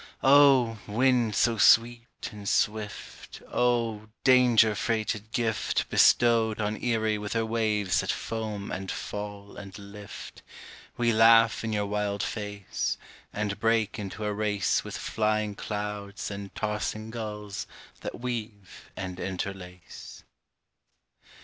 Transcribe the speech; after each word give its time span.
O! 0.23 0.79
wind 0.87 1.35
so 1.35 1.59
sweet 1.59 2.29
and 2.31 2.49
swift, 2.49 3.39
O! 3.53 4.07
danger 4.23 4.73
freighted 4.73 5.31
gift 5.31 5.87
Bestowed 5.91 6.59
on 6.59 6.83
Erie 6.83 7.19
with 7.19 7.33
her 7.33 7.45
waves 7.45 7.99
that 7.99 8.11
foam 8.11 8.71
and 8.71 8.89
fall 8.89 9.57
and 9.57 9.77
lift, 9.77 10.41
We 10.97 11.13
laugh 11.13 11.63
in 11.63 11.71
your 11.71 11.85
wild 11.85 12.23
face, 12.23 12.97
And 13.31 13.59
break 13.59 13.99
into 13.99 14.25
a 14.25 14.33
race 14.33 14.83
With 14.83 14.97
flying 14.97 15.53
clouds 15.53 16.31
and 16.31 16.55
tossing 16.55 17.11
gulls 17.11 17.67
that 17.99 18.19
weave 18.19 18.89
and 18.97 19.19
interlace. 19.19 20.23